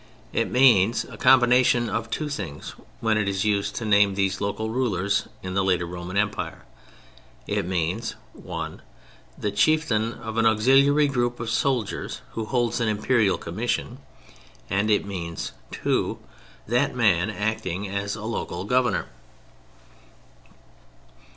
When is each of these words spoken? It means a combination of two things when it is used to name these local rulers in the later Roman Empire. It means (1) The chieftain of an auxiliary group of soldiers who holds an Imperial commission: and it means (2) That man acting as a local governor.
It 0.33 0.49
means 0.49 1.03
a 1.05 1.15
combination 1.15 1.87
of 1.87 2.09
two 2.09 2.27
things 2.27 2.73
when 3.01 3.19
it 3.19 3.29
is 3.29 3.45
used 3.45 3.75
to 3.75 3.85
name 3.85 4.15
these 4.15 4.41
local 4.41 4.71
rulers 4.71 5.27
in 5.43 5.53
the 5.53 5.63
later 5.63 5.85
Roman 5.85 6.17
Empire. 6.17 6.65
It 7.45 7.67
means 7.67 8.15
(1) 8.33 8.81
The 9.37 9.51
chieftain 9.51 10.13
of 10.15 10.37
an 10.37 10.47
auxiliary 10.47 11.07
group 11.07 11.39
of 11.39 11.51
soldiers 11.51 12.21
who 12.31 12.45
holds 12.45 12.79
an 12.81 12.87
Imperial 12.87 13.37
commission: 13.37 13.99
and 14.71 14.89
it 14.89 15.05
means 15.05 15.51
(2) 15.69 16.17
That 16.65 16.95
man 16.95 17.29
acting 17.29 17.87
as 17.87 18.15
a 18.15 18.23
local 18.23 18.63
governor. 18.63 19.05